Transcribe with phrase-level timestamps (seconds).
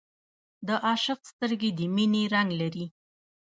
[0.67, 2.85] د عاشق سترګې د مینې رنګ لري